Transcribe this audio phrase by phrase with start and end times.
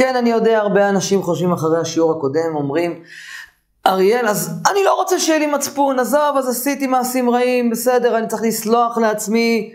[0.00, 3.02] כן, אני יודע, הרבה אנשים חושבים אחרי השיעור הקודם, אומרים,
[3.86, 8.26] אריאל, אז אני לא רוצה שיהיה לי מצפון, עזוב, אז עשיתי מעשים רעים, בסדר, אני
[8.26, 9.72] צריך לסלוח לעצמי.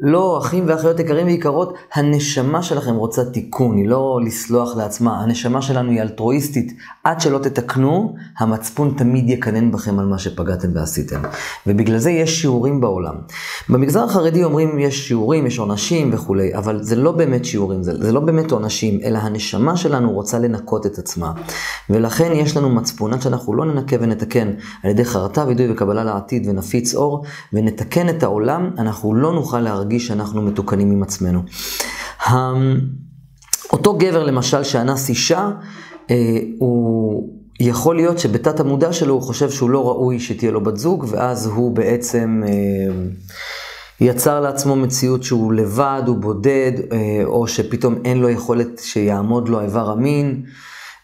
[0.00, 5.20] לא, אחים ואחיות יקרים ויקרות, הנשמה שלכם רוצה תיקון, היא לא לסלוח לעצמה.
[5.20, 6.72] הנשמה שלנו היא אלטרואיסטית.
[7.04, 11.22] עד שלא תתקנו, המצפון תמיד יקנן בכם על מה שפגעתם ועשיתם.
[11.66, 13.14] ובגלל זה יש שיעורים בעולם.
[13.70, 18.12] במגזר החרדי אומרים יש שיעורים, יש עונשים וכולי, אבל זה לא באמת שיעורים, זה, זה
[18.12, 21.32] לא באמת עונשים, אלא הנשמה שלנו רוצה לנקות את עצמה.
[21.90, 24.50] ולכן יש לנו מצפון, שאנחנו לא ננקה ונתקן
[24.82, 29.78] על ידי חרטה, וידוי וקבלה לעתיד ונפיץ אור, ונתקן את העולם, אנחנו לא נוכל להרגיש.
[29.88, 31.42] להרגיש שאנחנו מתוקנים עם עצמנו.
[33.72, 35.50] אותו גבר למשל שאנס אישה,
[36.10, 37.28] אה, הוא
[37.60, 41.46] יכול להיות שבתת המודע שלו הוא חושב שהוא לא ראוי שתהיה לו בת זוג, ואז
[41.46, 42.94] הוא בעצם אה,
[44.00, 49.60] יצר לעצמו מציאות שהוא לבד, הוא בודד, אה, או שפתאום אין לו יכולת שיעמוד לו
[49.60, 50.42] איבר המין.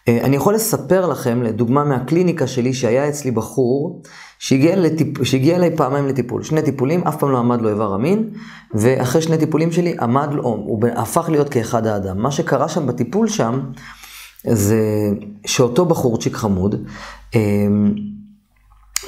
[0.07, 4.01] אני יכול לספר לכם, לדוגמה מהקליניקה שלי, שהיה אצלי בחור,
[4.39, 5.23] שהגיע, לטיפ...
[5.23, 8.29] שהגיע אליי פעמיים לטיפול, שני טיפולים, אף פעם לא עמד לו איבר המין,
[8.73, 12.17] ואחרי שני טיפולים שלי עמד לו, הוא הפך להיות כאחד האדם.
[12.17, 13.59] מה שקרה שם בטיפול שם,
[14.51, 14.79] זה
[15.45, 16.75] שאותו בחורצ'יק חמוד,
[17.35, 17.93] אמ,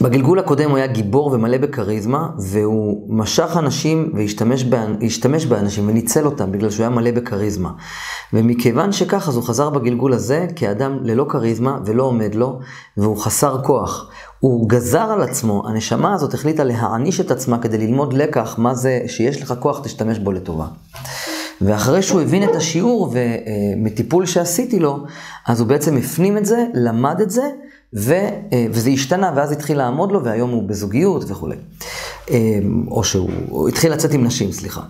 [0.02, 6.70] בגלגול הקודם הוא היה גיבור ומלא בכריזמה, והוא משך אנשים והשתמש באנשים וניצל אותם בגלל
[6.70, 7.72] שהוא היה מלא בכריזמה.
[8.34, 12.60] ומכיוון שכך, אז הוא חזר בגלגול הזה כאדם ללא כריזמה ולא עומד לו,
[12.98, 14.10] והוא חסר כוח.
[14.40, 19.02] הוא גזר על עצמו, הנשמה הזאת החליטה להעניש את עצמה כדי ללמוד לקח מה זה
[19.08, 20.66] שיש לך כוח, תשתמש בו לטובה.
[21.62, 24.98] ואחרי שהוא הבין את השיעור ומטיפול שעשיתי לו,
[25.48, 27.50] אז הוא בעצם הפנים את זה, למד את זה,
[27.96, 28.16] ו,
[28.72, 31.56] וזה השתנה, ואז התחיל לעמוד לו, והיום הוא בזוגיות וכולי.
[32.92, 34.82] או שהוא התחיל לצאת עם נשים, סליחה.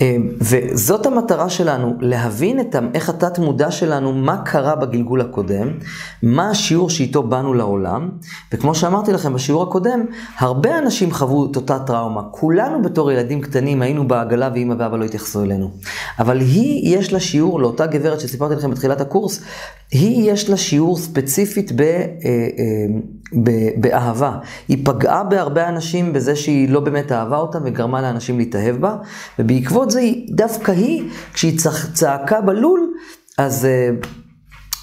[0.00, 5.68] אמ, וזאת המטרה שלנו, להבין את איך התת מודע שלנו, מה קרה בגלגול הקודם,
[6.22, 8.10] מה השיעור שאיתו באנו לעולם,
[8.52, 10.00] וכמו שאמרתי לכם בשיעור הקודם,
[10.38, 12.22] הרבה אנשים חוו את אותה טראומה.
[12.30, 15.70] כולנו בתור ילדים קטנים היינו בעגלה ואמא ואבא לא התייחסו אלינו.
[16.18, 19.40] אבל היא, יש לה שיעור, לאותה גברת שסיפרתי לכם בתחילת הקורס,
[19.90, 22.46] היא, יש לה שיעור ספציפית ב, אה, אה,
[23.42, 24.38] ב, באהבה.
[24.68, 28.96] היא פגעה בהרבה אנשים בזה שהיא לא באמת אהבה אותם וגרמה לאנשים להתאהב בה,
[29.38, 30.00] ובעקבות זה,
[30.30, 31.58] דווקא היא, כשהיא
[31.94, 32.94] צעקה בלול,
[33.38, 33.64] אז...
[33.64, 33.90] אה,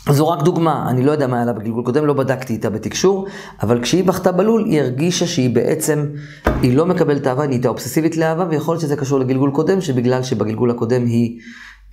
[0.10, 3.28] זו רק דוגמה, אני לא יודע מה היה לה בגלגול קודם, לא בדקתי איתה בתקשור,
[3.62, 6.06] אבל כשהיא בכתה בלול, היא הרגישה שהיא בעצם,
[6.62, 10.24] היא לא מקבלת אהבה, היא נהייתה אובססיבית לאהבה, ויכול להיות שזה קשור לגלגול קודם, שבגלל
[10.24, 11.40] שבגלגול הקודם היא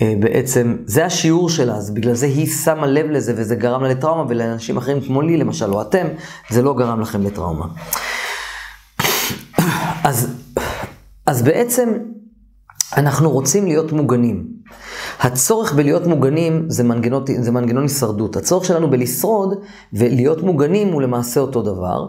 [0.03, 3.89] אה, בעצם, זה השיעור שלה, אז בגלל זה היא שמה לב לזה וזה גרם לה
[3.89, 6.07] לטראומה, ולאנשים אחרים כמו לי למשל, או אתם,
[6.51, 7.67] זה לא גרם לכם לטראומה.
[10.05, 10.29] אז,
[11.27, 11.89] אז בעצם
[12.97, 14.47] אנחנו רוצים להיות מוגנים.
[15.21, 18.37] הצורך בלהיות מוגנים זה מנגנון, זה מנגנון הישרדות.
[18.37, 19.55] הצורך שלנו בלשרוד
[19.93, 22.07] ולהיות מוגנים הוא למעשה אותו דבר,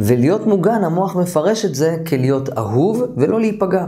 [0.00, 3.84] ולהיות מוגן, המוח מפרש את זה כלהיות אהוב ולא להיפגע.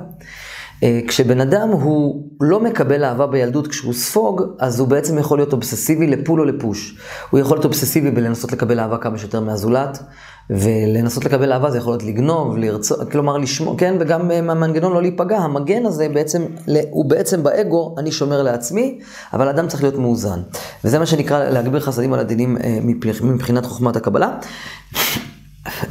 [0.82, 5.52] אה, כשבן אדם הוא לא מקבל אהבה בילדות כשהוא ספוג, אז הוא בעצם יכול להיות
[5.52, 6.98] אובססיבי לפול או לפוש.
[7.30, 10.02] הוא יכול להיות אובססיבי בלנסות לקבל אהבה כמה שיותר מהזולת,
[10.50, 15.02] ולנסות לקבל אהבה זה יכול להיות לגנוב, לרצות, כלומר לשמור, כן, וגם אה, מהמנגנון לא
[15.02, 15.38] להיפגע.
[15.38, 16.44] המגן הזה בעצם,
[16.90, 18.98] הוא בעצם באגו, אני שומר לעצמי,
[19.32, 20.40] אבל אדם צריך להיות מאוזן.
[20.84, 22.78] וזה מה שנקרא להגביר חסדים על הדינים אה,
[23.22, 24.38] מבחינת חוכמת הקבלה.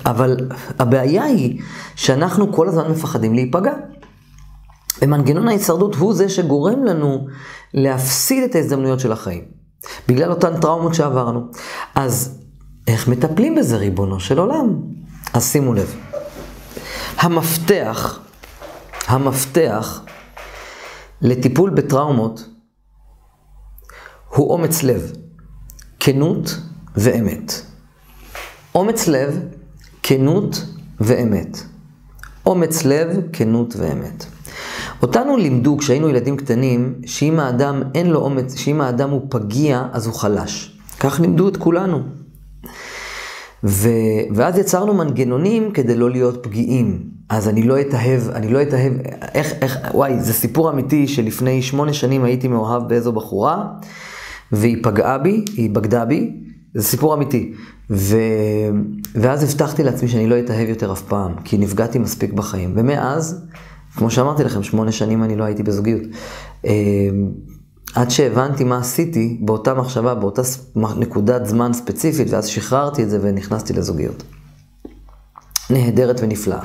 [0.05, 0.37] אבל
[0.79, 1.61] הבעיה היא
[1.95, 3.73] שאנחנו כל הזמן מפחדים להיפגע.
[5.01, 7.27] ומנגנון ההישרדות הוא זה שגורם לנו
[7.73, 9.41] להפסיד את ההזדמנויות של החיים.
[10.07, 11.41] בגלל אותן טראומות שעברנו.
[11.95, 12.39] אז
[12.87, 14.81] איך מטפלים בזה, ריבונו של עולם?
[15.33, 15.95] אז שימו לב.
[17.17, 18.19] המפתח,
[19.07, 20.01] המפתח
[21.21, 22.49] לטיפול בטראומות
[24.29, 25.11] הוא אומץ לב,
[25.99, 26.57] כנות
[26.95, 27.53] ואמת.
[28.75, 29.39] אומץ לב,
[30.03, 30.65] כנות
[30.99, 31.57] ואמת.
[32.45, 34.25] אומץ לב, כנות ואמת.
[35.01, 40.05] אותנו לימדו כשהיינו ילדים קטנים, שאם האדם אין לו אומץ, שאם האדם הוא פגיע, אז
[40.05, 40.77] הוא חלש.
[40.99, 42.26] כך לימדו את כולנו.
[43.63, 43.89] ו...
[44.35, 47.03] ואז יצרנו מנגנונים כדי לא להיות פגיעים.
[47.29, 48.93] אז אני לא אתאהב, אני לא אתאהב,
[49.33, 53.65] איך, איך, וואי, זה סיפור אמיתי שלפני שמונה שנים הייתי מאוהב באיזו בחורה,
[54.51, 56.33] והיא פגעה בי, היא בגדה בי,
[56.73, 57.53] זה סיפור אמיתי.
[57.89, 58.17] ו...
[59.15, 62.73] ואז הבטחתי לעצמי שאני לא אתאהב יותר אף פעם, כי נפגעתי מספיק בחיים.
[62.75, 63.45] ומאז,
[63.95, 66.01] כמו שאמרתי לכם, שמונה שנים אני לא הייתי בזוגיות.
[67.97, 70.41] עד שהבנתי מה עשיתי באותה מחשבה, באותה
[70.75, 74.23] נקודת זמן ספציפית, ואז שחררתי את זה ונכנסתי לזוגיות.
[75.69, 76.59] נהדרת ונפלאה.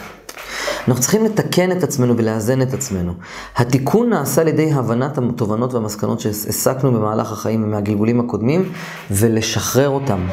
[0.88, 3.12] אנחנו צריכים לתקן את עצמנו ולאזן את עצמנו.
[3.56, 8.72] התיקון נעשה על ידי הבנת התובנות והמסקנות שהסקנו במהלך החיים מהגלגולים הקודמים,
[9.10, 10.26] ולשחרר אותם,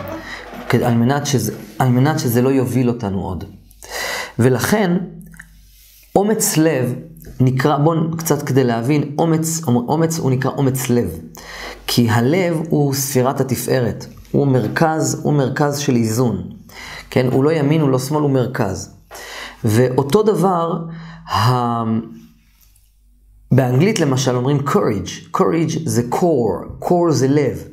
[0.84, 3.44] על מנת שזה, על מנת שזה לא יוביל אותנו עוד.
[4.40, 4.98] ולכן,
[6.16, 6.94] אומץ לב
[7.40, 11.20] נקרא, בואו קצת כדי להבין, אומץ, אומץ הוא נקרא אומץ לב.
[11.88, 16.44] כי הלב הוא ספירת התפארת, הוא מרכז, הוא מרכז של איזון.
[17.10, 18.94] כן, הוא לא ימין, הוא לא שמאל, הוא מרכז.
[19.64, 20.80] ואותו דבר,
[21.32, 21.84] ה...
[23.52, 27.64] באנגלית למשל אומרים courage, courage זה core, core זה לב.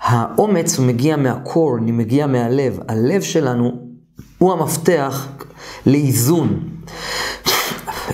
[0.00, 2.78] האומץ הוא מגיע מהקור, אני מגיע מהלב.
[2.88, 3.72] הלב שלנו
[4.38, 5.26] הוא המפתח
[5.86, 6.60] לאיזון.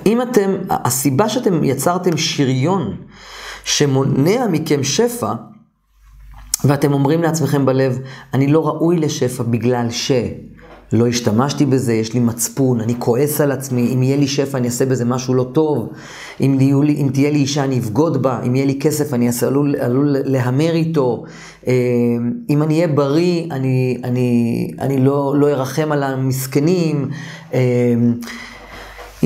[0.06, 2.96] אם אתם, הסיבה שאתם יצרתם שריון
[3.64, 5.32] שמונע מכם שפע,
[6.64, 7.98] ואתם אומרים לעצמכם בלב,
[8.34, 10.12] אני לא ראוי לשפע בגלל ש...
[10.92, 14.66] לא השתמשתי בזה, יש לי מצפון, אני כועס על עצמי, אם יהיה לי שפע אני
[14.66, 15.88] אעשה בזה משהו לא טוב,
[16.40, 19.46] אם, לי, אם תהיה לי אישה אני אבגוד בה, אם יהיה לי כסף אני אעשה,
[19.46, 21.24] עלול, עלול להמר איתו,
[21.66, 21.72] אה,
[22.50, 27.08] אם אני אהיה בריא אני, אני, אני לא, לא ארחם על המסכנים.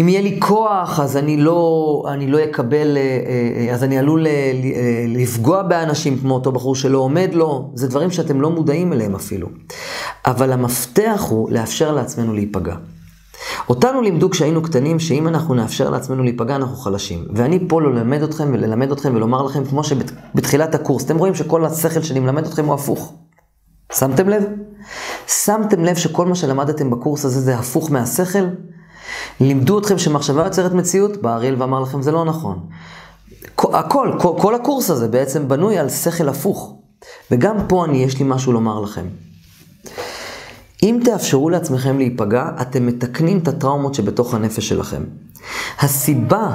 [0.01, 3.03] אם יהיה לי כוח, אז אני לא, אני לא אקבל, אה,
[3.69, 4.53] אה, אז אני עלול אה,
[5.09, 7.71] לפגוע באנשים כמו אותו בחור שלא עומד לו.
[7.75, 9.49] זה דברים שאתם לא מודעים אליהם אפילו.
[10.27, 12.75] אבל המפתח הוא לאפשר לעצמנו להיפגע.
[13.69, 17.25] אותנו לימדו כשהיינו קטנים, שאם אנחנו נאפשר לעצמנו להיפגע, אנחנו חלשים.
[17.35, 22.03] ואני פה ללמד אתכם וללמד אתכם ולומר לכם, כמו שבתחילת הקורס, אתם רואים שכל השכל
[22.03, 23.13] שאני מלמד אתכם הוא הפוך.
[23.93, 24.43] שמתם לב?
[25.27, 28.45] שמתם לב שכל מה שלמדתם בקורס הזה זה הפוך מהשכל?
[29.41, 32.59] לימדו אתכם שמחשבה יוצרת מציאות, בא אריאל ואמר לכם זה לא נכון.
[33.59, 36.75] הכל, כל, כל הקורס הזה בעצם בנוי על שכל הפוך.
[37.31, 39.07] וגם פה אני, יש לי משהו לומר לכם.
[40.83, 45.03] אם תאפשרו לעצמכם להיפגע, אתם מתקנים את הטראומות שבתוך הנפש שלכם.
[45.81, 46.55] הסיבה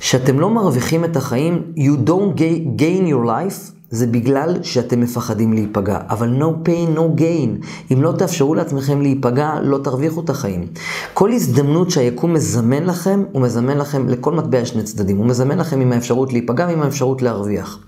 [0.00, 2.40] שאתם לא מרוויחים את החיים, you don't
[2.78, 5.98] gain your life, זה בגלל שאתם מפחדים להיפגע.
[6.08, 7.66] אבל no pain, no gain.
[7.92, 10.66] אם לא תאפשרו לעצמכם להיפגע, לא תרוויחו את החיים.
[11.14, 15.16] כל הזדמנות שהיקום מזמן לכם, הוא מזמן לכם, לכל מטבע שני צדדים.
[15.16, 17.78] הוא מזמן לכם עם האפשרות להיפגע ועם האפשרות להרוויח.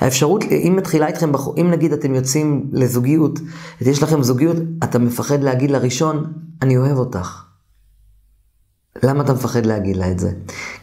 [0.00, 3.40] האפשרות, אם מתחילה איתכם, אם נגיד אתם יוצאים לזוגיות,
[3.80, 7.42] יש לכם זוגיות, אתה מפחד להגיד לראשון, אני אוהב אותך.
[9.02, 10.30] למה אתה מפחד להגיד לה את זה?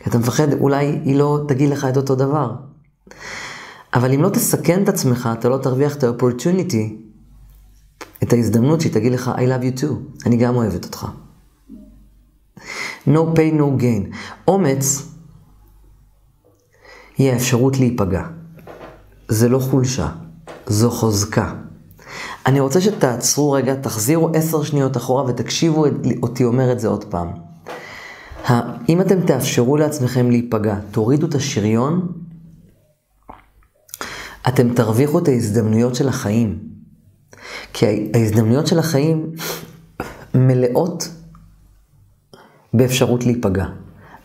[0.04, 2.52] כי אתה מפחד, אולי היא לא תגיד לך את אותו דבר.
[3.96, 6.94] אבל אם לא תסכן את עצמך, אתה לא תרוויח את ה-opportunity,
[8.24, 11.08] את ההזדמנות שהיא תגיד לך, I love you too, אני גם אוהבת אותך.
[13.08, 14.16] No pain, no gain.
[14.48, 15.12] אומץ
[17.18, 18.24] היא האפשרות להיפגע.
[19.28, 20.10] זה לא חולשה,
[20.68, 21.54] זו חוזקה.
[22.46, 25.86] אני רוצה שתעצרו רגע, תחזירו עשר שניות אחורה ותקשיבו
[26.24, 27.28] אותי אומר את זה עוד פעם.
[28.90, 32.08] אם אתם תאפשרו לעצמכם להיפגע, תורידו את השריון
[34.48, 36.60] אתם תרוויחו את ההזדמנויות של החיים.
[37.74, 39.32] כי ההזדמנויות של החיים
[40.34, 41.10] מלאות
[42.74, 43.66] באפשרות להיפגע,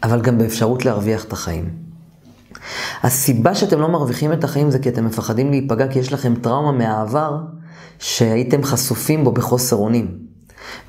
[0.02, 1.70] אבל גם באפשרות להרוויח את החיים.
[3.02, 6.72] הסיבה שאתם לא מרוויחים את החיים זה כי אתם מפחדים להיפגע, כי יש לכם טראומה
[6.72, 7.38] מהעבר
[7.98, 10.18] שהייתם חשופים בו בחוסר אונים.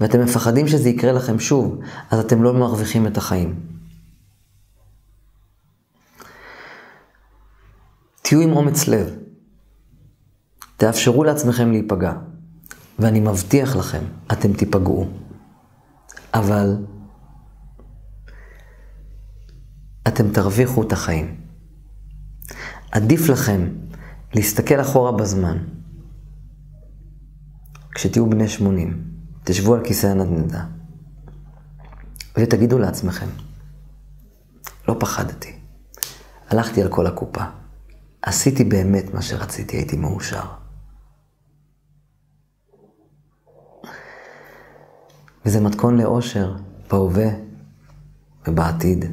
[0.02, 1.80] ואתם מפחדים שזה יקרה לכם שוב,
[2.12, 3.56] אז אתם לא מרוויחים את החיים.
[8.22, 9.21] תהיו עם אומץ לב.
[10.82, 12.14] תאפשרו לעצמכם להיפגע,
[13.00, 15.08] ואני מבטיח לכם, אתם תיפגעו.
[16.34, 16.78] אבל
[20.08, 21.36] אתם תרוויחו את החיים.
[22.92, 23.68] עדיף לכם
[24.34, 25.58] להסתכל אחורה בזמן.
[27.96, 29.04] כשתהיו בני 80,
[29.44, 30.66] תשבו על כיסא הנדנדה
[32.38, 33.28] ותגידו לעצמכם,
[34.88, 35.56] לא פחדתי,
[36.50, 37.44] הלכתי על כל הקופה,
[38.22, 40.61] עשיתי באמת מה שרציתי, הייתי מאושר.
[45.46, 46.56] וזה מתכון לאושר
[46.90, 47.30] בהווה
[48.48, 49.06] ובעתיד.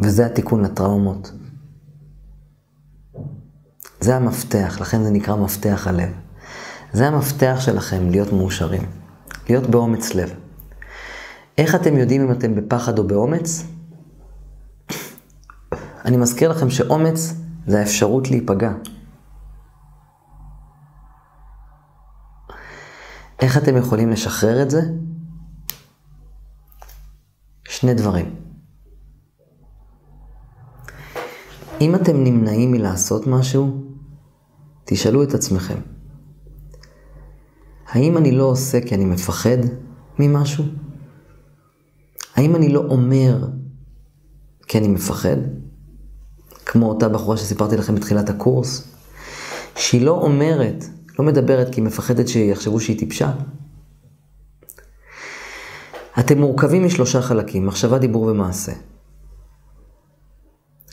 [0.00, 1.32] וזה התיקון לטראומות.
[4.00, 6.08] זה המפתח, לכן זה נקרא מפתח הלב.
[6.92, 8.82] זה המפתח שלכם להיות מאושרים,
[9.48, 10.34] להיות באומץ לב.
[11.58, 13.64] איך אתם יודעים אם אתם בפחד או באומץ?
[16.04, 17.34] אני מזכיר לכם שאומץ
[17.66, 18.72] זה האפשרות להיפגע.
[23.40, 24.80] איך אתם יכולים לשחרר את זה?
[27.80, 28.34] שני דברים.
[31.80, 33.82] אם אתם נמנעים מלעשות משהו,
[34.84, 35.78] תשאלו את עצמכם,
[37.88, 39.56] האם אני לא עושה כי אני מפחד
[40.18, 40.64] ממשהו?
[42.34, 43.48] האם אני לא אומר
[44.66, 45.36] כי אני מפחד?
[46.66, 48.94] כמו אותה בחורה שסיפרתי לכם בתחילת הקורס,
[49.76, 50.84] שהיא לא אומרת,
[51.18, 53.32] לא מדברת כי היא מפחדת שיחשבו שהיא טיפשה.
[56.20, 58.72] אתם מורכבים משלושה חלקים, מחשבה, דיבור ומעשה.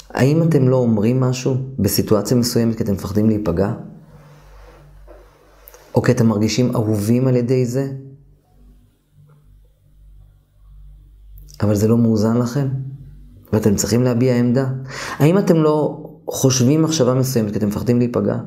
[0.10, 3.74] האם אתם לא אומרים משהו בסיטואציה מסוימת כי אתם מפחדים להיפגע?
[5.96, 7.92] או כי אתם מרגישים אהובים על ידי זה?
[11.62, 12.68] אבל זה לא מאוזן לכם?
[13.54, 14.68] ואתם צריכים להביע עמדה?
[15.18, 18.38] האם אתם לא חושבים מחשבה מסוימת כי אתם מפחדים להיפגע?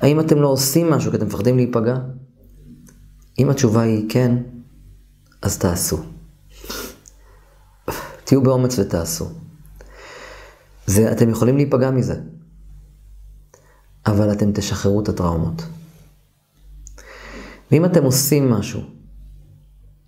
[0.00, 1.96] האם אתם לא עושים משהו כי אתם מפחדים להיפגע?
[3.38, 4.36] אם התשובה היא כן,
[5.42, 6.15] אז תעשו.
[8.26, 9.28] תהיו באומץ ותעשו.
[10.86, 12.20] זה, אתם יכולים להיפגע מזה,
[14.06, 15.62] אבל אתם תשחררו את הטראומות.
[17.70, 18.80] ואם אתם עושים משהו,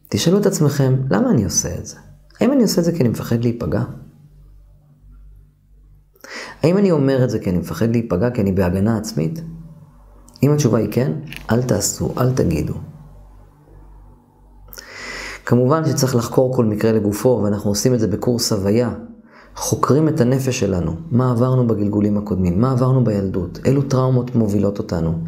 [0.08, 1.96] תשאלו את עצמכם, למה אני עושה את זה?
[2.40, 3.82] האם אני עושה את זה כי אני מפחד להיפגע?
[6.62, 9.40] האם אני אומר את זה כי אני מפחד להיפגע, כי אני בהגנה עצמית?
[10.42, 11.12] אם התשובה היא כן,
[11.50, 12.74] אל תעשו, אל תגידו.
[15.48, 18.94] כמובן שצריך לחקור כל מקרה לגופו, ואנחנו עושים את זה בקורס הוויה.
[19.56, 25.18] חוקרים את הנפש שלנו, מה עברנו בגלגולים הקודמים, מה עברנו בילדות, אילו טראומות מובילות אותנו,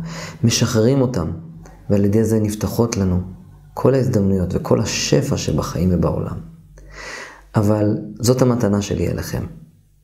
[0.44, 1.30] משחררים אותם,
[1.90, 3.20] ועל ידי זה נפתחות לנו
[3.74, 6.36] כל ההזדמנויות וכל השפע שבחיים ובעולם.
[7.56, 9.44] אבל זאת המתנה שלי אליכם,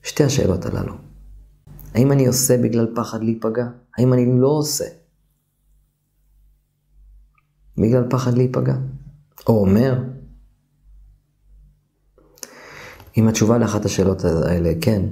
[0.02, 0.94] שתי השאלות הללו.
[1.94, 3.66] האם אני עושה בגלל פחד להיפגע?
[3.98, 4.84] האם אני לא עושה?
[7.78, 8.74] בגלל פחד להיפגע?
[9.46, 10.02] או אומר?
[13.16, 15.02] אם התשובה לאחת השאלות האלה כן,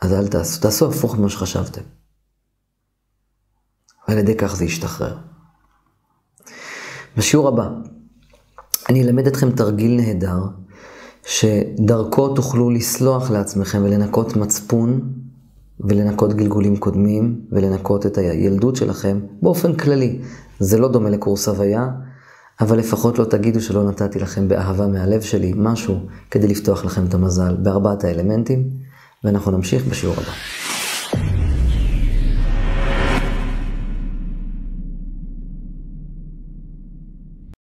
[0.00, 1.82] אז אל תעשו, תעשו הפוך ממה שחשבתם.
[4.08, 5.18] ועל ידי כך זה ישתחרר.
[7.16, 7.68] בשיעור הבא,
[8.88, 10.38] אני אלמד אתכם תרגיל נהדר,
[11.26, 15.12] שדרכו תוכלו לסלוח לעצמכם ולנקות מצפון,
[15.80, 20.20] ולנקות גלגולים קודמים, ולנקות את הילדות שלכם באופן כללי.
[20.60, 21.88] זה לא דומה לקורס הוויה,
[22.60, 26.00] אבל לפחות לא תגידו שלא נתתי לכם באהבה מהלב שלי משהו
[26.30, 28.64] כדי לפתוח לכם את המזל בארבעת האלמנטים,
[29.24, 30.77] ואנחנו נמשיך בשיעור הבא.